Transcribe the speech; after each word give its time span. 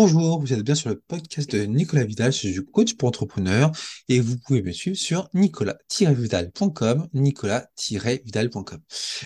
Bonjour, 0.00 0.38
vous 0.38 0.52
êtes 0.52 0.62
bien 0.62 0.76
sur 0.76 0.90
le 0.90 1.00
podcast 1.08 1.50
de 1.50 1.64
Nicolas 1.64 2.04
Vidal, 2.04 2.32
je 2.32 2.38
suis 2.38 2.64
coach 2.66 2.94
pour 2.94 3.08
entrepreneurs 3.08 3.72
et 4.08 4.20
vous 4.20 4.38
pouvez 4.38 4.62
me 4.62 4.70
suivre 4.70 4.96
sur 4.96 5.28
nicolas-vidal.com, 5.34 7.08
nicolas-vidal.com. 7.14 8.78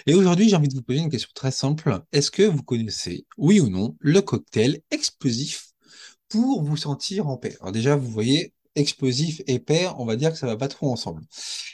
Et 0.07 0.15
aujourd'hui, 0.15 0.49
j'ai 0.49 0.57
envie 0.57 0.69
de 0.69 0.75
vous 0.75 0.81
poser 0.81 1.01
une 1.01 1.11
question 1.11 1.29
très 1.35 1.51
simple. 1.51 2.01
Est-ce 2.13 2.31
que 2.31 2.45
vous 2.45 2.63
connaissez, 2.63 3.27
oui 3.37 3.61
ou 3.61 3.69
non, 3.69 3.97
le 4.01 4.23
cocktail 4.23 4.81
explosif 4.91 5.75
pour 6.31 6.63
vous 6.63 6.79
sentir 6.79 7.29
en 7.29 7.37
paix? 7.37 7.55
Alors 7.61 7.73
déjà, 7.73 7.95
vous 7.95 8.09
voyez, 8.11 8.55
explosif 8.75 9.43
et 9.47 9.59
paix, 9.59 9.89
on 9.99 10.07
va 10.07 10.17
dire 10.17 10.33
que 10.33 10.39
ça 10.39 10.47
va 10.47 10.57
pas 10.57 10.69
trop 10.69 10.91
ensemble. 10.91 11.21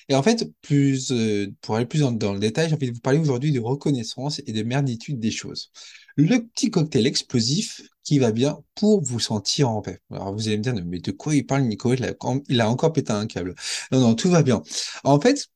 Et 0.09 0.16
en 0.16 0.24
fait, 0.24 0.51
plus, 0.60 1.12
euh, 1.12 1.46
pour 1.60 1.77
aller 1.77 1.87
plus 1.87 2.01
dans, 2.01 2.10
dans 2.10 2.33
le 2.33 2.41
détail, 2.41 2.69
j'ai 2.69 2.74
envie 2.74 2.88
de 2.88 2.95
vous 2.95 3.01
parler 3.01 3.21
aujourd'hui 3.21 3.52
de 3.52 3.60
reconnaissance 3.60 4.41
et 4.45 4.52
de 4.52 4.65
merditude 4.65 5.21
des 5.21 5.30
choses 5.30 5.71
le 6.19 6.41
petit 6.41 6.69
cocktail 6.71 7.07
explosif 7.07 7.80
qui 8.09 8.18
va 8.18 8.32
bien 8.32 8.64
pour 8.74 9.02
vous 9.02 9.20
sentir 9.20 9.68
en 9.68 9.82
paix. 9.82 10.01
Alors 10.10 10.32
vous 10.32 10.48
allez 10.48 10.56
me 10.56 10.62
dire, 10.62 10.74
mais 10.87 10.98
de 10.98 11.10
quoi 11.10 11.34
il 11.34 11.45
parle 11.45 11.64
Nico? 11.64 11.92
Il 11.92 12.60
a, 12.60 12.70
encore 12.70 12.92
pété 12.95 13.12
un 13.12 13.26
câble. 13.26 13.54
Non, 13.92 14.01
non, 14.01 14.14
tout 14.14 14.30
va 14.30 14.42
bien. 14.42 14.62
En 15.04 15.20
fait, 15.20 15.48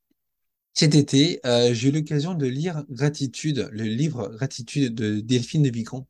cet 0.74 0.94
été, 0.94 1.40
euh, 1.46 1.72
j'ai 1.72 1.88
eu 1.88 1.92
l'occasion 1.92 2.34
de 2.34 2.46
lire 2.46 2.84
Gratitude, 2.90 3.70
le 3.72 3.84
livre 3.84 4.28
Gratitude 4.36 4.94
de 4.94 5.20
Delphine 5.20 5.62
de 5.62 5.70
Vicon. 5.70 6.06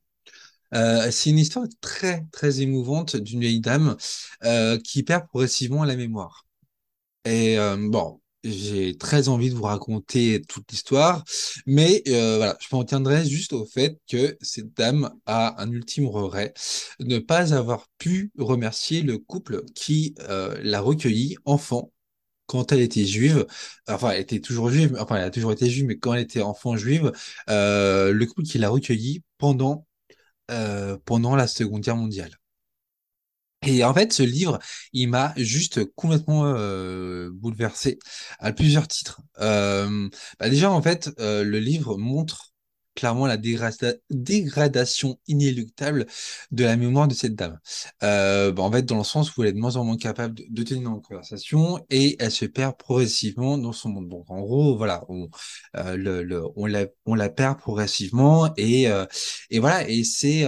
Euh, 0.75 1.13
c'est 1.13 1.31
une 1.31 1.39
histoire 1.39 1.67
très, 1.81 2.27
très 2.33 2.61
émouvante 2.61 3.15
d'une 3.17 3.41
vieille 3.41 3.61
dame 3.61 3.97
euh, 4.43 4.79
qui 4.81 5.05
perd 5.05 5.29
progressivement 5.29 5.85
la 5.85 5.95
mémoire. 5.95 6.47
Et 7.25 7.57
bon, 7.79 8.22
j'ai 8.45 8.97
très 8.97 9.29
envie 9.29 9.51
de 9.51 9.55
vous 9.55 9.63
raconter 9.65 10.43
toute 10.49 10.71
l'histoire, 10.71 11.25
mais 11.67 12.03
euh, 12.09 12.37
voilà, 12.37 12.57
je 12.61 12.75
m'en 12.75 12.85
tiendrai 12.85 13.25
juste 13.25 13.53
au 13.53 13.65
fait 13.65 13.99
que 14.09 14.37
cette 14.41 14.75
dame 14.77 15.11
a 15.27 15.61
un 15.63 15.71
ultime 15.71 16.07
regret, 16.07 16.53
ne 17.01 17.19
pas 17.19 17.55
avoir 17.55 17.89
pu 17.99 18.33
remercier 18.39 19.03
le 19.03 19.19
couple 19.19 19.65
qui 19.75 20.15
euh, 20.29 20.59
l'a 20.63 20.81
recueillie 20.81 21.37
enfant 21.45 21.93
quand 22.47 22.73
elle 22.73 22.81
était 22.81 23.07
juive, 23.07 23.47
enfin 23.89 24.11
elle 24.11 24.21
était 24.21 24.41
toujours 24.41 24.71
juive, 24.71 24.97
enfin 25.01 25.17
elle 25.17 25.25
a 25.25 25.31
toujours 25.31 25.53
été 25.53 25.71
juive, 25.71 25.87
mais 25.87 25.99
quand 25.99 26.15
elle 26.15 26.23
était 26.23 26.43
enfant 26.43 26.77
juive, 26.77 27.13
euh, 27.51 28.13
le 28.13 28.27
couple 28.27 28.43
qui 28.45 28.59
l'a 28.59 28.69
recueillie 28.71 29.23
pendant 29.39 29.87
pendant 31.07 31.35
la 31.35 31.47
Seconde 31.47 31.81
Guerre 31.83 31.97
mondiale. 31.97 32.42
Et 33.65 33.85
en 33.85 33.95
fait, 33.95 34.13
ce 34.13 34.23
livre, 34.23 34.59
il 34.93 35.09
m'a 35.09 35.33
juste 35.37 35.85
complètement 35.95 36.45
euh, 36.47 37.31
bouleversé 37.33 37.99
à 38.39 38.53
plusieurs 38.53 38.89
titres. 38.89 39.21
Euh, 39.41 40.09
bah 40.41 40.49
déjà, 40.49 40.71
en 40.71 40.83
fait, 40.83 41.11
euh, 41.21 41.45
le 41.45 41.59
livre 41.59 41.97
montre 41.97 42.52
clairement 42.95 43.27
la 43.27 43.39
dégradation 44.11 45.19
inéluctable 45.27 46.07
de 46.51 46.65
la 46.65 46.77
mémoire 46.77 47.09
de 47.09 47.15
cette 47.15 47.35
dame. 47.35 47.59
Euh, 48.03 48.53
bah, 48.53 48.63
en 48.63 48.73
fait, 48.73 48.83
dans 48.83 48.99
le 48.99 49.05
sens 49.05 49.37
où 49.37 49.43
elle 49.43 49.51
est 49.51 49.53
de 49.53 49.59
moins 49.59 49.77
en 49.77 49.85
moins 49.85 49.97
capable 49.97 50.35
de, 50.49 50.63
tenir 50.63 50.91
une 50.91 51.03
conversation 51.03 51.85
et 51.91 52.17
elle 52.21 52.31
se 52.31 52.45
perd 52.45 52.77
progressivement 52.77 53.59
dans 53.59 53.73
son 53.73 53.89
monde. 53.91 54.09
Donc, 54.09 54.31
en 54.31 54.41
gros, 54.41 54.77
voilà, 54.77 55.05
on, 55.09 55.29
euh, 55.77 56.87
la, 57.07 57.29
perd 57.29 57.59
progressivement 57.59 58.53
et, 58.57 58.89
euh, 58.89 59.07
voilà, 59.53 59.89
et 59.89 60.05
c'est 60.05 60.45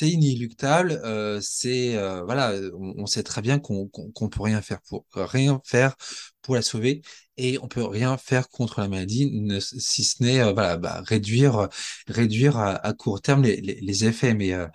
inéluctable. 0.00 1.00
C'est 1.42 1.94
voilà, 2.24 2.54
on, 2.74 3.06
sait 3.06 3.22
très 3.22 3.42
bien 3.42 3.58
qu'on 3.58 3.88
qu'on 3.88 4.28
peut 4.28 4.42
rien 4.42 4.62
faire 4.62 4.80
pour 4.82 5.04
rien 5.14 5.60
faire 5.64 5.96
pour 6.42 6.54
la 6.54 6.62
sauver 6.62 7.02
et 7.38 7.58
on 7.62 7.68
peut 7.68 7.84
rien 7.84 8.16
faire 8.18 8.48
contre 8.48 8.80
la 8.80 8.88
maladie, 8.88 9.30
si 9.60 10.04
ce 10.04 10.22
n'est 10.22 10.40
euh, 10.40 10.52
voilà, 10.52 10.76
bah, 10.76 11.02
réduire, 11.06 11.68
réduire 12.08 12.58
à, 12.58 12.92
court 12.94 13.22
terme 13.22 13.42
les, 13.44 13.60
les, 13.60 14.04
effets. 14.04 14.34
Mais 14.34 14.52
euh, 14.52 14.66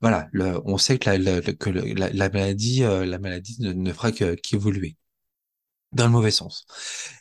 voilà, 0.00 0.28
le, 0.32 0.60
on 0.66 0.76
sait 0.78 0.98
que 0.98 1.10
la, 1.10 1.40
que 1.40 1.70
la, 1.70 2.28
maladie, 2.28 2.84
euh, 2.84 3.06
la 3.06 3.18
maladie 3.18 3.56
ne, 3.60 3.72
ne 3.72 3.92
fera 3.92 4.12
qu'évoluer 4.12 4.96
dans 5.92 6.04
le 6.04 6.10
mauvais 6.10 6.30
sens. 6.30 6.66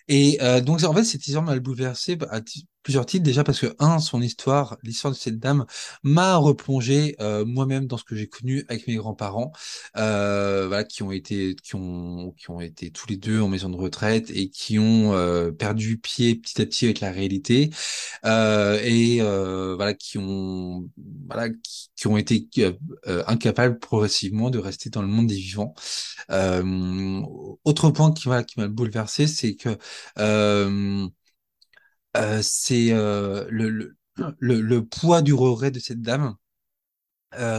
Et 0.08 0.38
donc 0.64 0.84
en 0.84 0.94
fait 0.94 1.04
cette 1.04 1.26
histoire 1.26 1.44
m'a 1.44 1.58
bouleversé 1.60 2.18
à 2.30 2.42
plusieurs 2.84 3.06
titres. 3.06 3.24
Déjà 3.24 3.44
parce 3.44 3.60
que 3.60 3.76
un 3.80 4.00
son 4.00 4.22
histoire 4.22 4.78
l'histoire 4.84 5.14
de 5.14 5.18
cette 5.18 5.40
dame 5.40 5.66
m'a 6.04 6.38
replongé 6.38 7.16
moi-même 7.46 7.88
dans 7.88 7.98
ce 7.98 8.04
que 8.04 8.16
j'ai 8.16 8.28
connu 8.28 8.66
avec 8.70 8.88
mes 8.88 8.96
grands-parents 8.96 9.52
euh, 9.98 10.68
voilà 10.68 10.84
qui 10.84 11.04
ont 11.04 11.12
été 11.12 11.56
qui 11.62 11.76
ont 11.76 12.34
qui 12.38 12.50
ont 12.52 12.62
été 12.62 12.92
tous 12.92 13.08
les 13.10 13.18
deux 13.18 13.42
en 13.42 13.48
maison 13.48 13.70
de 13.70 13.76
retraite 13.76 14.30
et 14.32 14.50
qui 14.50 14.80
ont 14.80 15.14
perdu 15.58 15.98
pied 15.98 16.36
petit 16.36 16.62
à 16.62 16.66
petit 16.66 16.86
avec 16.86 17.00
la 17.00 17.12
réalité 17.12 17.70
et 18.24 19.22
voilà 19.22 19.94
qui 19.94 20.18
ont 20.18 20.90
voilà 21.28 21.50
qui, 21.50 21.90
qui 21.96 22.08
ont 22.08 22.18
été 22.18 22.48
incapables 23.06 23.80
progressivement 23.80 24.50
de 24.50 24.60
rester 24.60 24.90
dans 24.90 25.02
le 25.02 25.08
monde 25.08 25.28
des 25.28 25.36
vivants. 25.36 25.74
Autre 27.64 27.90
point 27.92 28.12
qui 28.14 28.26
voilà, 28.26 28.44
qui 28.44 28.60
m'a 28.60 28.68
bouleversé, 28.68 29.28
c'est 29.28 29.56
que 29.56 29.78
euh, 30.18 30.60
euh, 30.70 31.08
c'est 32.42 32.92
euh, 32.92 33.46
le, 33.50 33.96
le, 34.40 34.62
le, 34.62 34.86
poids 34.86 35.22
du 35.22 35.34
regret 35.34 35.72
de 35.72 35.80
cette 35.80 36.02
dame 36.02 36.36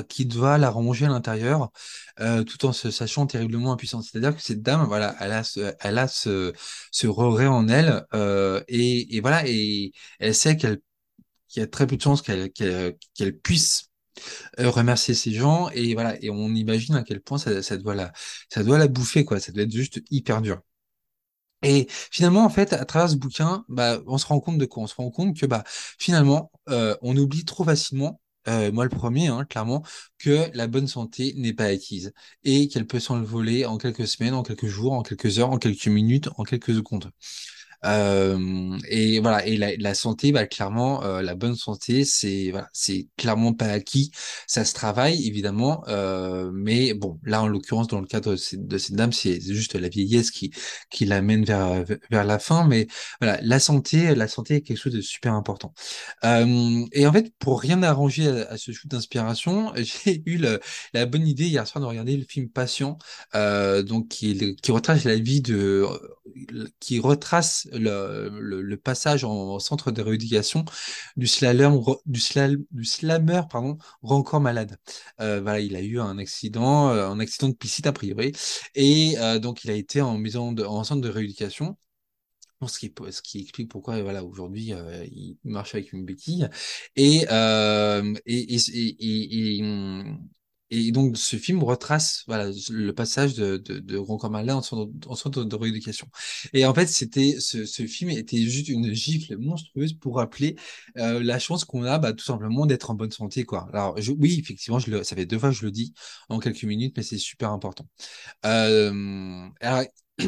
qui 0.09 0.27
doit 0.27 0.59
la 0.59 0.69
ronger 0.69 1.07
à 1.07 1.09
l'intérieur, 1.09 1.71
tout 2.19 2.67
en 2.67 2.73
se 2.73 2.91
sachant 2.91 3.27
terriblement 3.27 3.73
impuissante. 3.73 4.05
C'est-à-dire 4.05 4.35
que 4.35 4.43
cette 4.43 4.63
dame, 4.63 4.85
voilà, 4.87 5.15
elle 5.21 5.33
a 5.33 5.45
ce, 5.45 5.75
elle 5.81 5.99
a 5.99 6.09
ce, 6.09 6.53
ce 6.91 7.07
regret 7.07 7.47
en 7.47 7.69
elle, 7.69 8.05
et, 8.69 9.17
et 9.17 9.21
voilà, 9.21 9.47
et 9.47 9.93
elle 10.19 10.35
sait 10.35 10.57
qu'elle 10.57 10.81
qu'il 11.49 11.61
y 11.61 11.65
a 11.65 11.69
très 11.69 11.87
peu 11.87 11.97
de 11.97 12.03
chances 12.03 12.23
qu'elle 12.23 12.53
qu'elle 12.53 13.39
puisse 13.43 13.91
remercier 14.59 15.15
ces 15.15 15.33
gens 15.33 15.71
et 15.71 15.95
voilà 15.95 16.17
et 16.23 16.31
on 16.31 16.55
imagine 16.55 16.95
à 16.97 17.03
quel 17.03 17.21
point 17.21 17.39
ça, 17.39 17.63
ça 17.63 17.77
doit 17.77 17.95
la 17.95 18.13
ça 18.51 18.63
doit 18.65 18.79
la 18.79 18.89
bouffer 18.89 19.25
quoi 19.25 19.41
ça 19.41 19.53
doit 19.53 19.65
être 19.65 19.73
juste 19.73 20.01
hyper 20.11 20.43
dur 20.43 20.61
et 21.63 21.87
finalement, 22.11 22.45
en 22.45 22.49
fait, 22.51 22.73
à 22.73 22.85
travers 22.85 23.11
ce 23.11 23.17
bouquin, 23.17 23.65
bah, 23.69 24.01
on 24.07 24.19
se 24.19 24.27
rend 24.27 24.41
compte 24.41 24.59
de 24.59 24.67
quoi? 24.67 24.83
On 24.85 24.87
se 24.87 24.95
rend 24.95 25.11
compte 25.11 25.37
que 25.39 25.47
bah, 25.47 25.65
finalement, 25.99 26.51
euh, 26.71 26.97
on 27.03 27.17
oublie 27.17 27.45
trop 27.45 27.65
facilement, 27.65 28.21
euh, 28.49 28.73
moi 28.73 28.85
le 28.85 28.91
premier, 28.91 29.29
hein, 29.29 29.45
clairement, 29.45 29.83
que 30.19 30.51
la 30.55 30.67
bonne 30.67 30.87
santé 30.89 31.35
n'est 31.37 31.53
pas 31.53 31.67
acquise 31.67 32.13
et 32.45 32.69
qu'elle 32.69 32.87
peut 32.87 33.01
s'envoler 33.01 33.67
en 33.67 33.77
quelques 33.79 34.07
semaines, 34.07 34.35
en 34.35 34.43
quelques 34.43 34.67
jours, 34.69 34.93
en 34.95 35.03
quelques 35.03 35.39
heures, 35.39 35.51
en 35.51 35.59
quelques 35.59 35.87
minutes, 35.89 36.29
en 36.37 36.45
quelques 36.45 36.75
secondes. 36.75 37.11
Et 37.83 39.21
voilà, 39.21 39.47
et 39.47 39.57
la, 39.57 39.95
santé, 39.95 40.33
bah, 40.33 40.47
clairement, 40.47 41.03
euh, 41.05 41.23
la 41.23 41.35
bonne 41.35 41.57
santé, 41.57 42.05
c'est 42.05 42.51
voilà, 42.51 42.69
c'est 42.73 43.09
clairement 43.17 43.55
pas 43.55 43.67
acquis. 43.67 44.11
Ça 44.47 44.65
se 44.65 44.75
travaille 44.75 45.27
évidemment, 45.27 45.83
euh, 45.89 46.51
mais 46.53 46.95
bon, 46.95 47.19
là 47.25 47.43
en 47.43 47.49
l'occurrence, 47.49 47.89
dans 47.89 48.01
le 48.01 48.07
cadre 48.07 48.33
de 48.33 48.79
cette, 48.79 48.95
dame, 48.95 49.13
c'est 49.13 49.41
juste 49.41 49.75
la 49.75 49.89
vieillesse 49.89 50.31
qui 50.31 50.51
qui 50.91 51.07
l'amène 51.07 51.45
vers 51.45 51.85
vers 52.11 52.25
la 52.25 52.39
fin. 52.39 52.67
Mais 52.67 52.87
voilà, 53.21 53.39
la 53.43 53.59
santé, 53.59 54.15
la 54.15 54.29
santé 54.29 54.57
est 54.57 54.63
quelque 54.63 54.79
chose 54.79 54.93
de 54.95 55.01
super 55.01 55.35
important. 55.35 55.73
Et 56.23 57.07
en 57.07 57.13
fait, 57.13 57.33
pour 57.39 57.61
rien 57.61 57.83
arranger 57.83 58.29
à, 58.29 58.57
ce 58.57 58.73
shoot 58.73 58.91
d'inspiration, 58.91 59.73
j'ai 59.77 60.23
eu 60.27 60.41
la 60.95 61.07
bonne 61.07 61.27
idée 61.27 61.47
hier 61.47 61.67
soir 61.67 61.83
de 61.83 61.87
regarder 61.87 62.17
le 62.17 62.25
film 62.25 62.49
Patient, 62.49 62.99
euh, 63.35 63.83
donc 63.83 64.09
qui, 64.09 64.57
qui 64.57 64.73
retrace 64.73 65.05
la 65.05 65.17
vie 65.17 65.41
de 65.41 65.87
qui 66.81 66.99
retrace 67.01 67.69
le, 67.73 68.77
passage 68.77 69.25
en, 69.25 69.59
centre 69.59 69.91
de 69.91 70.03
rééducation 70.03 70.65
du 71.17 71.27
slalom, 71.27 71.83
du, 72.07 72.21
slammer, 72.85 73.43
pardon, 73.51 73.79
encore 74.03 74.41
malade. 74.41 74.79
Euh, 75.21 75.41
voilà, 75.41 75.61
il 75.61 75.77
a 75.77 75.83
eu 75.83 76.01
un 76.01 76.19
accident, 76.19 76.91
euh, 76.91 77.09
un 77.09 77.21
accident 77.21 77.49
de 77.49 77.55
piscine 77.55 77.87
a 77.87 77.93
priori, 77.93 78.33
et 78.75 79.15
euh, 79.19 79.39
donc 79.39 79.65
il 79.65 79.71
a 79.71 79.75
été 79.75 80.01
en 80.01 80.21
en 80.21 80.85
centre 80.85 81.01
de 81.01 81.09
rééducation. 81.09 81.77
Ce 82.69 82.79
qui, 82.79 83.41
explique 83.41 83.71
pourquoi 83.71 84.03
voilà 84.03 84.23
aujourd'hui 84.23 84.75
il 85.11 85.39
marche 85.45 85.75
avec 85.75 85.95
une 85.95 86.05
béquille 86.05 86.47
et, 86.95 87.25
euh, 87.31 88.15
et, 90.71 90.93
donc, 90.93 91.17
ce 91.17 91.37
film 91.37 91.63
retrace 91.63 92.25
voilà, 92.27 92.51
le 92.71 92.93
passage 92.93 93.35
de, 93.35 93.57
de, 93.57 93.79
de 93.79 93.99
Grand 93.99 94.17
Corps 94.19 94.35
en 94.35 94.63
centre, 94.63 94.91
en 95.07 95.15
centre 95.17 95.45
de 95.45 95.57
rééducation. 95.57 96.09
Et 96.53 96.65
en 96.65 96.75
fait, 96.75 96.87
c'était 96.87 97.37
ce, 97.41 97.65
ce 97.67 97.87
film 97.87 98.11
était 98.11 98.39
juste 98.43 98.69
une 98.69 98.93
gifle 98.93 99.37
monstrueuse 99.37 99.95
pour 99.95 100.17
rappeler 100.17 100.57
euh, 100.99 101.23
la 101.23 101.39
chance 101.39 101.65
qu'on 101.65 101.85
a 101.85 101.99
bah, 101.99 102.13
tout 102.13 102.25
simplement 102.25 102.67
d'être 102.67 102.91
en 102.91 102.95
bonne 102.95 103.11
santé. 103.11 103.45
Quoi. 103.45 103.69
Alors, 103.73 104.01
je, 104.01 104.13
oui, 104.13 104.39
effectivement, 104.41 104.79
je 104.79 104.91
le, 104.91 105.05
ça 105.05 105.17
fait 105.17 105.27
deux 105.27 105.39
fois 105.39 105.51
que 105.51 105.57
je 105.57 105.65
le 105.65 105.73
dis 105.73 105.93
en 106.29 106.39
quelques 106.39 106.65
minutes, 106.65 106.95
mais 106.97 107.03
c'est 107.03 107.19
super 107.19 107.51
important. 107.53 107.87
Euh, 108.47 109.49
alors, 109.61 109.85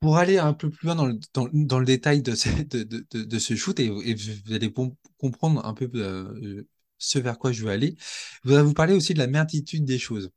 pour 0.00 0.16
aller 0.18 0.38
un 0.38 0.52
peu 0.52 0.70
plus 0.70 0.86
loin 0.86 0.94
dans 0.94 1.06
le, 1.06 1.18
dans, 1.34 1.48
dans 1.52 1.78
le 1.78 1.84
détail 1.86 2.22
de 2.22 2.34
ce, 2.34 2.48
de, 2.62 2.82
de, 2.84 3.24
de 3.24 3.38
ce 3.38 3.56
shoot, 3.56 3.78
et, 3.80 3.86
et 3.86 4.14
vous 4.14 4.52
allez 4.52 4.72
comprendre 5.18 5.64
un 5.64 5.74
peu 5.74 5.90
euh, 5.94 6.66
ce 6.98 7.18
vers 7.18 7.38
quoi 7.38 7.52
je 7.52 7.62
veux 7.64 7.70
aller. 7.70 7.96
Je 8.44 8.48
voudrais 8.48 8.62
vous 8.62 8.74
parler 8.74 8.94
aussi 8.94 9.14
de 9.14 9.18
la 9.18 9.26
merditude 9.26 9.84
des 9.84 9.98
choses. 9.98 10.30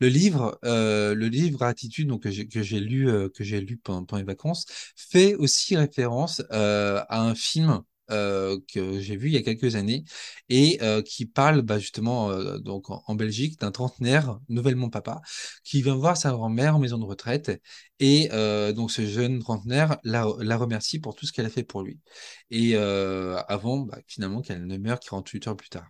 Le 0.00 0.08
livre, 0.08 0.58
euh, 0.64 1.14
le 1.14 1.28
livre 1.28 1.62
Attitude, 1.62 2.10
que 2.20 2.30
j'ai 2.30 2.80
lu, 2.80 3.10
euh, 3.10 3.28
pendant, 3.84 4.16
les 4.16 4.22
vacances, 4.22 4.64
fait 4.96 5.34
aussi 5.34 5.76
référence 5.76 6.42
euh, 6.52 7.02
à 7.08 7.22
un 7.22 7.34
film 7.34 7.82
que 8.10 8.98
j'ai 9.00 9.14
vu 9.14 9.28
il 9.28 9.34
y 9.34 9.36
a 9.36 9.42
quelques 9.42 9.76
années 9.76 10.02
et 10.48 10.80
qui 11.06 11.26
parle 11.26 11.62
bah, 11.62 11.78
justement 11.78 12.26
en, 13.06 13.14
Belgique 13.14 13.60
d'un 13.60 13.70
trentenaire, 13.70 14.40
nouvellement 14.48 14.90
papa, 14.90 15.20
qui 15.62 15.80
vient 15.80 15.94
voir 15.94 16.16
sa 16.16 16.32
grand-mère 16.32 16.74
en 16.74 16.80
maison 16.80 16.98
de 16.98 17.04
retraite 17.04 17.62
et 18.00 18.28
donc 18.74 18.90
ce 18.90 19.06
jeune 19.06 19.38
trentenaire 19.38 19.98
la, 20.02 20.24
remercie 20.56 20.98
pour 20.98 21.14
tout 21.14 21.24
ce 21.24 21.32
qu'elle 21.32 21.46
a 21.46 21.50
fait 21.50 21.62
pour 21.62 21.82
lui. 21.82 22.00
Et 22.50 22.74
avant, 22.74 23.78
bah, 23.78 23.98
finalement, 24.08 24.40
qu'elle 24.40 24.66
ne 24.66 24.76
meure 24.76 24.98
48 24.98 25.46
heures 25.46 25.56
plus 25.56 25.68
tard. 25.68 25.88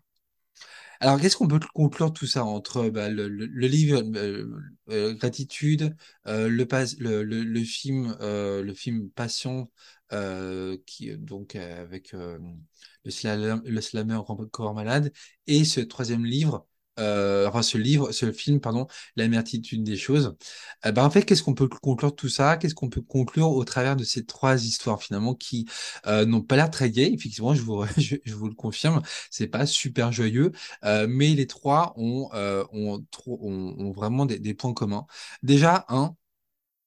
Alors, 1.03 1.19
qu'est-ce 1.21 1.37
qu'on 1.37 1.49
peut 1.49 1.61
conclure 1.73 2.13
tout 2.13 2.27
ça 2.27 2.45
entre 2.45 2.89
bah, 2.91 3.09
le, 3.09 3.29
le- 3.29 3.47
le 3.47 3.67
livre 3.67 4.03
euh, 4.17 4.47
euh, 4.91 5.15
Gratitude, 5.15 5.97
euh, 6.27 6.49
le, 6.49 7.23
le, 7.23 7.43
le, 7.43 7.65
film, 7.65 8.17
euh, 8.21 8.63
le 8.63 8.75
film 8.75 9.09
Passion, 9.11 9.71
euh, 10.13 10.77
qui 10.87 11.17
donc 11.17 11.57
euh, 11.57 11.81
avec 11.83 12.13
euh, 12.15 12.39
le 13.05 13.11
slalom, 13.11 13.63
le 13.65 13.81
slammer 13.81 14.21
corps 14.53 14.75
malade, 14.75 15.11
et 15.47 15.65
ce 15.65 15.81
troisième 15.81 16.25
livre, 16.27 16.67
euh, 17.01 17.49
enfin 17.49 17.63
ce 17.63 17.79
livre, 17.79 18.13
ce 18.13 18.33
film, 18.33 18.61
pardon, 18.61 18.87
L'amertume 19.17 19.85
des 19.85 19.97
choses. 19.97 20.37
Euh, 20.87 20.93
bah, 20.93 21.05
en 21.05 21.11
fait, 21.11 21.23
qu'est-ce 21.25 21.43
qu'on 21.43 21.55
peut 21.55 21.69
conclure 21.69 22.11
de 22.11 22.17
tout 22.17 22.29
ça? 22.29 22.57
Qu'est-ce 22.57 22.75
qu'on 22.75 22.89
peut 22.91 23.01
conclure 23.03 23.51
au 23.51 23.65
travers 23.65 23.97
de 23.97 24.05
ces 24.05 24.25
trois 24.25 24.65
histoires 24.65 25.03
finalement 25.03 25.35
qui 25.35 25.67
euh, 26.07 26.25
n'ont 26.27 26.43
pas 26.43 26.57
l'air 26.57 26.71
très 26.71 26.91
gaies? 26.91 27.13
Effectivement, 27.13 27.55
je 27.55 27.63
vous, 27.63 28.49
le 28.49 28.55
confirme, 28.55 29.03
c'est 29.31 29.49
pas 29.49 29.67
super 29.67 30.13
joyeux. 30.13 30.53
Euh, 30.85 31.07
mais 31.09 31.29
les 31.35 31.47
trois 31.47 31.95
ont 31.97 32.29
vraiment 33.93 34.27
des, 34.27 34.39
des 34.39 34.55
points 34.55 34.75
communs. 34.75 35.07
Déjà, 35.43 35.85
un, 35.89 36.15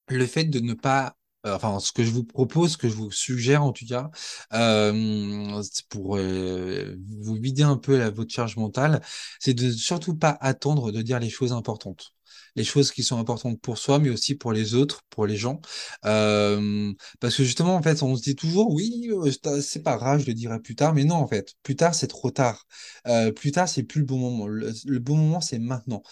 le 0.08 0.26
fait 0.26 0.44
de 0.44 0.60
ne 0.60 0.74
pas, 0.74 1.16
euh, 1.46 1.54
enfin, 1.54 1.78
ce 1.80 1.92
que 1.92 2.04
je 2.04 2.10
vous 2.10 2.24
propose, 2.24 2.72
ce 2.72 2.76
que 2.76 2.88
je 2.88 2.94
vous 2.94 3.10
suggère 3.10 3.62
en 3.62 3.72
tout 3.72 3.86
cas, 3.86 4.10
euh, 4.52 5.62
pour 5.88 6.16
euh, 6.16 6.96
vous 7.20 7.34
vider 7.34 7.62
un 7.62 7.76
peu 7.76 7.98
la, 7.98 8.10
votre 8.10 8.32
charge 8.32 8.56
mentale, 8.56 9.02
c'est 9.40 9.54
de 9.54 9.70
surtout 9.70 10.16
pas 10.16 10.36
attendre 10.40 10.92
de 10.92 11.02
dire 11.02 11.20
les 11.20 11.30
choses 11.30 11.52
importantes. 11.52 12.12
Les 12.56 12.64
choses 12.64 12.90
qui 12.92 13.02
sont 13.02 13.18
importantes 13.18 13.60
pour 13.60 13.78
soi, 13.78 13.98
mais 13.98 14.10
aussi 14.10 14.34
pour 14.34 14.52
les 14.52 14.74
autres, 14.74 15.00
pour 15.10 15.26
les 15.26 15.36
gens. 15.36 15.60
Euh, 16.04 16.92
parce 17.20 17.36
que 17.36 17.44
justement, 17.44 17.74
en 17.76 17.82
fait, 17.82 18.02
on 18.02 18.16
se 18.16 18.22
dit 18.22 18.36
toujours, 18.36 18.70
oui, 18.72 19.08
euh, 19.10 19.60
c'est 19.60 19.82
pas 19.82 19.96
grave, 19.96 20.20
je 20.20 20.26
le 20.26 20.34
dirai 20.34 20.60
plus 20.60 20.74
tard, 20.76 20.94
mais 20.94 21.04
non, 21.04 21.16
en 21.16 21.26
fait, 21.26 21.54
plus 21.62 21.76
tard, 21.76 21.94
c'est 21.94 22.06
trop 22.08 22.30
tard. 22.30 22.66
Euh, 23.06 23.32
plus 23.32 23.52
tard, 23.52 23.68
c'est 23.68 23.82
plus 23.82 24.00
le 24.00 24.06
bon 24.06 24.18
moment. 24.18 24.46
Le, 24.46 24.72
bon 24.98 25.16
moment, 25.16 25.40
c'est 25.40 25.58
maintenant. 25.58 26.02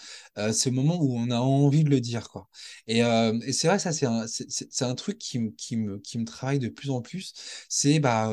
C'est 0.51 0.69
le 0.69 0.75
moment 0.75 0.97
où 1.01 1.15
on 1.17 1.29
a 1.31 1.37
envie 1.39 1.83
de 1.83 1.89
le 1.89 1.99
dire, 2.01 2.29
quoi. 2.29 2.47
Et, 2.87 3.01
c'est 3.53 3.67
vrai, 3.67 3.79
ça, 3.79 3.91
c'est 3.91 4.05
un, 4.05 4.25
un 4.81 4.95
truc 4.95 5.17
qui, 5.17 5.39
me- 5.39 5.51
qui 5.51 5.77
me, 5.77 5.99
qui 5.99 6.17
me 6.17 6.25
travaille 6.25 6.59
de 6.59 6.69
plus 6.69 6.89
en 6.89 7.01
plus. 7.01 7.33
C'est, 7.69 7.99
bah, 7.99 8.29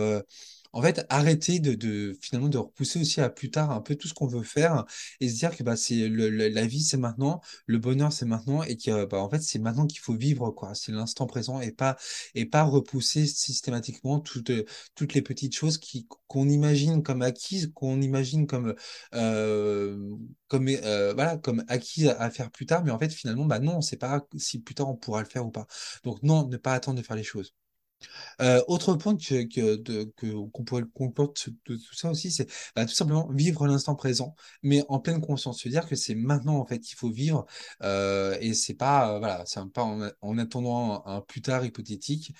en 0.72 0.82
fait, 0.82 1.04
arrêter 1.08 1.58
de, 1.60 2.16
finalement, 2.20 2.48
de 2.48 2.58
repousser 2.58 3.00
aussi 3.00 3.20
à 3.20 3.28
plus 3.30 3.50
tard 3.50 3.70
un 3.72 3.80
peu 3.80 3.94
tout 3.96 4.08
ce 4.08 4.14
qu'on 4.14 4.26
veut 4.26 4.42
faire 4.42 4.84
et 5.20 5.28
se 5.28 5.36
dire 5.38 5.56
que, 5.56 5.62
bah, 5.62 5.76
c'est 5.76 6.08
la 6.08 6.66
vie, 6.66 6.82
c'est 6.82 6.96
maintenant, 6.96 7.40
le 7.66 7.78
bonheur, 7.78 8.12
c'est 8.12 8.26
maintenant 8.26 8.62
et 8.62 8.76
que, 8.76 9.04
bah, 9.06 9.18
en 9.20 9.28
fait, 9.30 9.40
c'est 9.42 9.58
maintenant 9.58 9.86
qu'il 9.86 10.00
faut 10.00 10.14
vivre, 10.14 10.50
quoi. 10.50 10.74
C'est 10.74 10.92
l'instant 10.92 11.26
présent 11.26 11.60
et 11.60 11.72
pas, 11.72 11.96
et 12.34 12.46
pas 12.46 12.62
repousser 12.64 13.26
systématiquement 13.26 14.20
toutes, 14.20 14.52
toutes 14.94 15.14
les 15.14 15.22
petites 15.22 15.54
choses 15.56 15.78
qui, 15.78 16.06
qu'on 16.28 16.48
imagine 16.48 17.02
comme 17.02 17.22
acquises, 17.22 17.70
qu'on 17.74 18.00
imagine 18.00 18.46
comme, 18.46 18.74
euh, 19.14 20.16
comme, 20.48 20.68
euh, 20.68 21.12
voilà, 21.14 21.36
comme 21.36 21.64
acquis 21.68 22.08
à, 22.08 22.20
à 22.20 22.30
faire 22.30 22.50
plus 22.50 22.66
tard, 22.66 22.84
mais 22.84 22.90
en 22.90 22.98
fait, 22.98 23.10
finalement, 23.12 23.44
bah 23.46 23.58
non, 23.58 23.76
on 23.78 23.80
sait 23.80 23.96
pas 23.96 24.26
si 24.36 24.60
plus 24.60 24.74
tard 24.74 24.88
on 24.88 24.96
pourra 24.96 25.22
le 25.22 25.28
faire 25.28 25.46
ou 25.46 25.50
pas. 25.50 25.66
Donc 26.04 26.22
non, 26.22 26.46
ne 26.48 26.56
pas 26.56 26.74
attendre 26.74 26.98
de 26.98 27.04
faire 27.06 27.16
les 27.16 27.22
choses. 27.24 27.54
Euh, 28.40 28.62
autre 28.68 28.94
point 28.94 29.16
que, 29.16 29.44
que, 29.44 30.46
qu'on 30.48 30.64
pourrait 30.64 30.84
conclure 30.94 31.32
de, 31.66 31.76
tout 31.76 31.94
ça 31.94 32.10
aussi, 32.10 32.30
c'est 32.30 32.46
bah, 32.76 32.84
tout 32.86 32.94
simplement 32.94 33.28
vivre 33.32 33.66
l'instant 33.66 33.94
présent, 33.94 34.34
mais 34.62 34.82
en 34.88 34.98
pleine 35.00 35.20
conscience, 35.20 35.60
se 35.60 35.68
dire 35.68 35.86
que 35.86 35.96
c'est 35.96 36.14
maintenant 36.14 36.56
en 36.58 36.66
fait 36.66 36.78
qu'il 36.80 36.96
faut 36.96 37.10
vivre, 37.10 37.46
euh, 37.82 38.36
et 38.40 38.54
c'est 38.54 38.74
pas 38.74 39.14
euh, 39.14 39.18
voilà, 39.18 39.42
c'est 39.46 39.60
pas 39.72 39.82
en, 39.82 40.08
en 40.20 40.38
attendant 40.38 41.02
un, 41.06 41.20
plus 41.20 41.42
tard 41.42 41.64
hypothétique, 41.64 42.34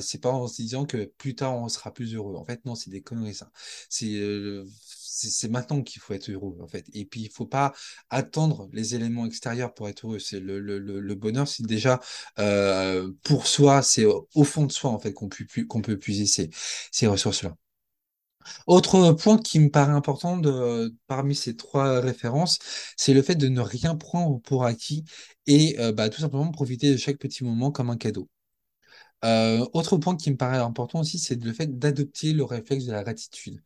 c'est 0.00 0.20
pas 0.20 0.30
en 0.30 0.46
se 0.48 0.56
disant 0.62 0.84
que 0.86 1.04
plus 1.18 1.34
tard 1.34 1.54
on 1.56 1.68
sera 1.68 1.92
plus 1.92 2.14
heureux. 2.14 2.36
En 2.36 2.44
fait, 2.44 2.64
non, 2.64 2.74
c'est 2.74 2.90
des 2.90 3.02
conneries 3.02 3.34
ça. 3.34 3.50
C'est 5.12 5.48
maintenant 5.48 5.82
qu'il 5.82 6.00
faut 6.00 6.14
être 6.14 6.30
heureux 6.30 6.58
en 6.62 6.66
fait. 6.68 6.86
Et 6.94 7.04
puis 7.04 7.22
il 7.22 7.30
faut 7.30 7.46
pas 7.46 7.72
attendre 8.10 8.68
les 8.72 8.94
éléments 8.94 9.26
extérieurs 9.26 9.74
pour 9.74 9.88
être 9.88 10.06
heureux. 10.06 10.18
C'est 10.18 10.40
le, 10.40 11.14
bonheur, 11.14 11.46
c'est 11.48 11.66
déjà 11.66 12.00
euh, 12.38 13.12
pour 13.22 13.46
soi, 13.46 13.82
c'est 13.82 14.04
au 14.06 14.44
fond 14.44 14.66
de 14.66 14.72
soi 14.72 14.90
en 14.90 14.98
fait 14.98 15.12
qu'on 15.12 15.28
peut, 15.28 15.44
qu'on 15.68 15.82
peut 15.82 15.98
puiser 15.98 16.26
ces, 16.26 16.50
ces 16.90 17.06
ressources-là. 17.06 17.56
Autre 18.66 19.12
point 19.12 19.38
qui 19.38 19.60
me 19.60 19.70
paraît 19.70 19.92
important 19.92 20.40
parmi 21.06 21.34
ces 21.34 21.56
trois 21.56 22.00
références, 22.00 22.58
c'est 22.96 23.14
le 23.14 23.22
fait 23.22 23.34
de 23.36 23.48
ne 23.48 23.60
rien 23.60 23.96
prendre 23.96 24.40
pour 24.40 24.64
acquis 24.64 25.04
et 25.46 25.78
euh, 25.80 25.92
bah, 25.92 26.08
tout 26.08 26.20
simplement 26.20 26.50
profiter 26.50 26.90
de 26.90 26.96
chaque 26.96 27.18
petit 27.18 27.44
moment 27.44 27.70
comme 27.70 27.90
un 27.90 27.96
cadeau. 27.96 28.28
Euh, 29.24 29.64
autre 29.72 29.96
point 29.98 30.16
qui 30.16 30.30
me 30.30 30.36
paraît 30.36 30.58
important 30.58 31.00
aussi, 31.00 31.18
c'est 31.18 31.42
le 31.42 31.52
fait 31.52 31.78
d'adopter 31.78 32.32
le 32.32 32.44
réflexe 32.44 32.86
de 32.86 32.92
la 32.92 33.02
gratitude 33.04 33.60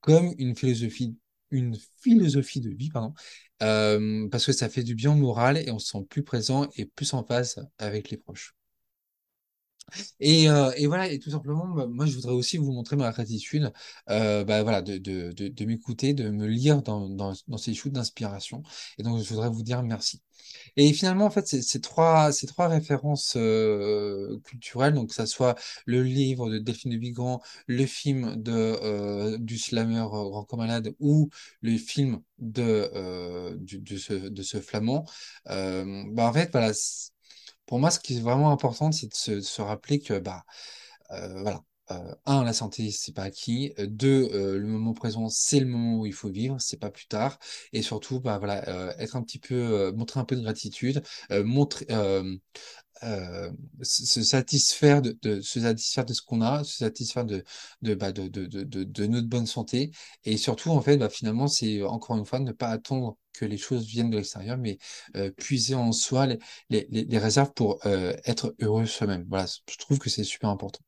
comme 0.00 0.34
une 0.38 0.56
philosophie, 0.56 1.16
une 1.50 1.76
philosophie 2.02 2.60
de 2.60 2.70
vie, 2.70 2.90
pardon, 2.90 3.14
euh, 3.62 4.28
parce 4.30 4.46
que 4.46 4.52
ça 4.52 4.68
fait 4.68 4.84
du 4.84 4.94
bien 4.94 5.14
moral 5.14 5.58
et 5.58 5.70
on 5.72 5.78
se 5.78 5.88
sent 5.92 6.06
plus 6.08 6.22
présent 6.24 6.68
et 6.76 6.86
plus 6.86 7.12
en 7.14 7.24
phase 7.24 7.68
avec 7.78 8.10
les 8.10 8.16
proches. 8.16 8.54
Et, 10.20 10.48
euh, 10.48 10.70
et 10.76 10.86
voilà, 10.86 11.08
et 11.10 11.18
tout 11.18 11.30
simplement, 11.30 11.66
bah, 11.68 11.86
moi, 11.86 12.06
je 12.06 12.14
voudrais 12.14 12.32
aussi 12.32 12.56
vous 12.58 12.72
montrer 12.72 12.96
ma 12.96 13.10
gratitude, 13.12 13.72
euh, 14.10 14.44
bah, 14.44 14.62
voilà, 14.62 14.82
de, 14.82 14.98
de, 14.98 15.32
de, 15.32 15.48
de 15.48 15.64
m'écouter, 15.64 16.14
de 16.14 16.28
me 16.30 16.46
lire 16.46 16.82
dans, 16.82 17.08
dans, 17.08 17.34
dans 17.48 17.58
ces 17.58 17.74
shoots 17.74 17.92
d'inspiration. 17.92 18.62
Et 18.98 19.02
donc, 19.02 19.22
je 19.22 19.28
voudrais 19.28 19.50
vous 19.50 19.62
dire 19.62 19.82
merci. 19.82 20.22
Et 20.76 20.92
finalement, 20.92 21.26
en 21.26 21.30
fait, 21.30 21.46
ces 21.46 21.80
trois, 21.80 22.32
ces 22.32 22.46
trois 22.46 22.68
références 22.68 23.34
euh, 23.36 24.38
culturelles, 24.44 24.94
donc 24.94 25.10
que 25.10 25.14
ça 25.14 25.26
soit 25.26 25.56
le 25.86 26.02
livre 26.02 26.50
de 26.50 26.58
Delphine 26.58 26.92
de 26.92 26.98
Vigan, 26.98 27.40
le 27.66 27.86
film 27.86 28.36
de, 28.36 28.52
euh, 28.52 29.38
du 29.38 29.58
slammer 29.58 30.00
euh, 30.00 30.06
Grand 30.06 30.44
Corps 30.44 30.58
Malade 30.58 30.94
ou 31.00 31.30
le 31.62 31.76
film 31.78 32.20
de, 32.38 32.90
euh, 32.94 33.56
de, 33.60 33.96
ce, 33.96 34.14
de 34.14 34.42
ce 34.42 34.60
flamand, 34.60 35.04
euh, 35.48 36.04
bah, 36.12 36.28
en 36.28 36.32
fait, 36.32 36.50
voilà, 36.52 36.72
pour 37.66 37.78
moi, 37.78 37.90
ce 37.90 38.00
qui 38.00 38.16
est 38.16 38.20
vraiment 38.20 38.50
important, 38.52 38.92
c'est 38.92 39.08
de 39.08 39.40
se, 39.40 39.62
rappeler 39.62 39.98
que, 40.00 40.18
bah, 40.18 40.44
euh, 41.12 41.40
voilà. 41.42 41.62
Euh, 41.92 42.14
un, 42.26 42.42
la 42.42 42.52
santé, 42.52 42.90
c'est 42.90 43.12
pas 43.14 43.22
acquis. 43.24 43.72
Euh, 43.78 43.86
Deux, 43.86 44.28
le 44.58 44.66
moment 44.66 44.92
présent, 44.92 45.28
c'est 45.28 45.60
le 45.60 45.66
moment 45.66 46.00
où 46.00 46.06
il 46.06 46.12
faut 46.12 46.28
vivre, 46.30 46.56
c'est 46.60 46.78
pas 46.78 46.90
plus 46.90 47.06
tard. 47.06 47.38
Et 47.72 47.80
surtout, 47.82 48.18
bah 48.20 48.38
voilà, 48.38 48.98
être 49.00 49.14
un 49.16 49.22
petit 49.22 49.38
peu, 49.38 49.92
montrer 49.92 50.18
un 50.20 50.24
peu 50.24 50.34
de 50.36 50.40
gratitude, 50.42 51.02
montrer, 51.30 51.86
se 53.82 54.22
satisfaire 54.22 55.02
de, 55.02 55.40
se 55.40 55.60
satisfaire 55.60 56.04
de 56.04 56.12
ce 56.14 56.22
qu'on 56.22 56.40
a, 56.40 56.64
se 56.64 56.76
satisfaire 56.78 57.24
bah, 57.24 58.12
de, 58.12 58.28
de, 58.28 58.46
de, 58.46 58.84
de 58.84 59.06
notre 59.06 59.28
bonne 59.28 59.46
santé. 59.46 59.90
Et 60.24 60.36
surtout, 60.36 60.70
en 60.70 60.80
fait, 60.80 60.96
bah, 60.96 61.08
finalement, 61.08 61.48
c'est 61.48 61.82
encore 61.82 62.16
une 62.16 62.24
fois 62.24 62.40
ne 62.40 62.52
pas 62.52 62.68
attendre 62.68 63.16
que 63.38 63.44
les 63.44 63.58
choses 63.58 63.86
viennent 63.86 64.10
de 64.10 64.16
l'extérieur, 64.16 64.56
mais 64.58 64.78
puiser 65.36 65.74
en 65.74 65.92
soi 65.92 66.26
les, 66.70 67.18
réserves 67.18 67.52
pour 67.54 67.78
être 67.84 68.54
heureux 68.60 68.86
soi-même. 68.86 69.26
Voilà, 69.28 69.46
je 69.46 69.76
trouve 69.76 69.98
que 69.98 70.10
c'est 70.10 70.24
super 70.24 70.50
important. 70.50 70.80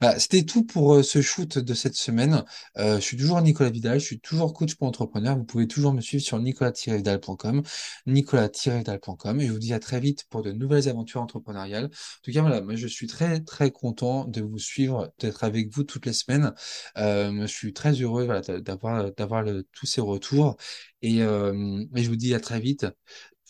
Bah, 0.00 0.18
c'était 0.18 0.42
tout 0.44 0.64
pour 0.64 0.94
euh, 0.94 1.02
ce 1.02 1.22
shoot 1.22 1.58
de 1.58 1.74
cette 1.74 1.94
semaine. 1.94 2.44
Euh, 2.78 2.96
je 2.96 3.00
suis 3.00 3.16
toujours 3.16 3.40
Nicolas 3.40 3.70
Vidal, 3.70 4.00
je 4.00 4.04
suis 4.04 4.20
toujours 4.20 4.52
coach 4.52 4.74
pour 4.74 4.86
entrepreneurs. 4.86 5.36
Vous 5.36 5.44
pouvez 5.44 5.66
toujours 5.66 5.92
me 5.92 6.00
suivre 6.00 6.22
sur 6.22 6.38
nicolas-vidal.com, 6.38 7.62
nicolas-vidal.com. 8.06 9.40
Et 9.40 9.46
je 9.46 9.52
vous 9.52 9.58
dis 9.58 9.72
à 9.72 9.78
très 9.78 10.00
vite 10.00 10.24
pour 10.30 10.42
de 10.42 10.52
nouvelles 10.52 10.88
aventures 10.88 11.20
entrepreneuriales. 11.22 11.86
En 11.86 11.88
tout 12.22 12.32
cas, 12.32 12.40
voilà, 12.40 12.60
moi 12.60 12.76
je 12.76 12.86
suis 12.86 13.06
très 13.06 13.40
très 13.40 13.70
content 13.70 14.24
de 14.24 14.42
vous 14.42 14.58
suivre, 14.58 15.12
d'être 15.18 15.44
avec 15.44 15.72
vous 15.74 15.84
toutes 15.84 16.06
les 16.06 16.12
semaines. 16.12 16.52
Euh, 16.98 17.42
je 17.42 17.46
suis 17.46 17.72
très 17.72 17.92
heureux 17.92 18.28
d'avoir 18.60 19.44
tous 19.72 19.86
ces 19.86 20.00
retours. 20.00 20.56
Et, 21.02 21.18
et 21.18 22.02
je 22.02 22.08
vous 22.08 22.16
dis 22.16 22.34
à 22.34 22.40
très 22.40 22.60
vite 22.60 22.86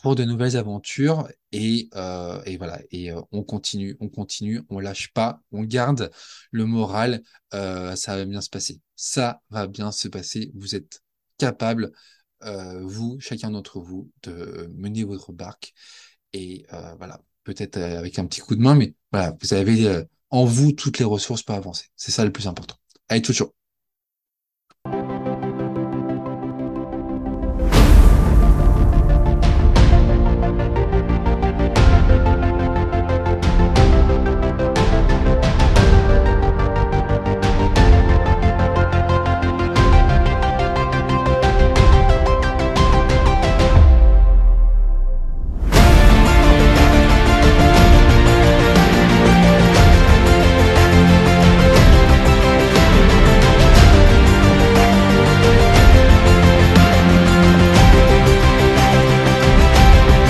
pour 0.03 0.15
de 0.15 0.25
nouvelles 0.25 0.57
aventures 0.57 1.29
et, 1.53 1.89
euh, 1.95 2.43
et 2.45 2.57
voilà. 2.57 2.81
Et 2.91 3.11
euh, 3.13 3.21
on 3.33 3.43
continue 3.43 3.97
on 4.01 4.09
continue 4.09 4.63
on 4.71 4.79
lâche 4.79 5.13
pas 5.13 5.43
on 5.53 5.63
garde 5.63 6.11
le 6.51 6.65
moral 6.65 7.23
euh, 7.55 7.97
ça 7.97 8.17
va 8.17 8.25
bien 8.25 8.41
se 8.41 8.51
passer. 8.51 8.81
Ça 8.97 9.41
va 9.51 9.67
bien 9.67 9.93
se 9.93 10.09
passer. 10.09 10.51
Vous 10.55 10.75
êtes 10.75 11.03
capable 11.39 11.93
vous 12.83 13.19
chacun 13.21 13.51
d'entre 13.51 13.81
vous 13.81 14.11
de 14.23 14.71
mener 14.75 15.05
votre 15.05 15.33
barque 15.33 15.75
et 16.33 16.67
voilà. 16.99 17.21
Peut-être 17.45 17.79
avec 17.79 18.19
un 18.19 18.27
petit 18.27 18.41
coup 18.41 18.55
de 18.55 18.63
main 18.63 18.75
mais 18.75 18.95
voilà 19.13 19.37
vous 19.41 19.55
avez 19.55 20.05
en 20.31 20.45
vous 20.45 20.73
toutes 20.73 20.99
les 20.99 21.05
ressources 21.05 21.43
pour 21.43 21.55
avancer. 21.57 21.87
C'est 21.97 22.13
ça 22.13 22.25
le 22.25 22.33
plus 22.33 22.47
important. 22.47 22.77
Allez 23.09 23.23
ciao 23.23 23.35
ciao 23.35 23.60